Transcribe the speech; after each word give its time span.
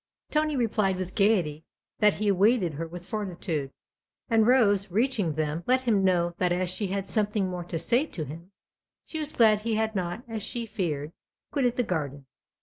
Tony 0.31 0.55
replied 0.57 0.95
with 0.97 1.13
gaiety 1.13 1.63
that 1.99 2.15
he 2.15 2.27
awaited 2.27 2.73
her 2.73 2.87
with 2.87 3.05
fortitude, 3.05 3.69
and 4.31 4.47
Rose, 4.47 4.89
reaching 4.89 5.35
them, 5.35 5.63
let 5.67 5.81
him 5.81 6.03
know 6.03 6.33
that 6.39 6.51
as 6.51 6.71
she 6.71 6.87
had 6.87 7.07
something 7.07 7.47
more 7.47 7.65
to 7.65 7.77
say 7.77 8.07
to 8.07 8.25
him 8.25 8.51
she 9.05 9.19
was 9.19 9.31
glad 9.33 9.61
he 9.61 9.75
had 9.75 9.93
not, 9.95 10.23
as 10.27 10.41
she 10.41 10.65
feared, 10.65 11.11
quitted 11.51 11.75
the 11.75 11.83
garden. 11.83 12.25